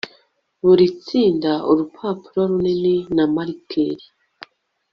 [0.65, 4.05] buri tsinda urupapuro runini na marikeri